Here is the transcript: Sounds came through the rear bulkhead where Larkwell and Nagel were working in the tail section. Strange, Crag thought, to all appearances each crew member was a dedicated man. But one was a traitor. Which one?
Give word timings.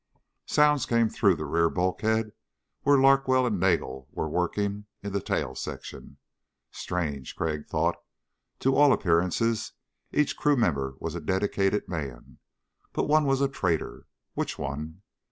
Sounds 0.47 0.87
came 0.87 1.09
through 1.09 1.35
the 1.35 1.45
rear 1.45 1.69
bulkhead 1.69 2.31
where 2.81 2.97
Larkwell 2.97 3.45
and 3.45 3.59
Nagel 3.59 4.07
were 4.11 4.27
working 4.27 4.85
in 5.03 5.13
the 5.13 5.21
tail 5.21 5.53
section. 5.53 6.17
Strange, 6.71 7.35
Crag 7.35 7.67
thought, 7.67 7.97
to 8.61 8.75
all 8.75 8.93
appearances 8.93 9.73
each 10.11 10.35
crew 10.35 10.55
member 10.55 10.95
was 10.99 11.13
a 11.13 11.21
dedicated 11.21 11.87
man. 11.87 12.39
But 12.93 13.03
one 13.05 13.25
was 13.25 13.41
a 13.41 13.47
traitor. 13.47 14.07
Which 14.33 14.57
one? 14.57 15.03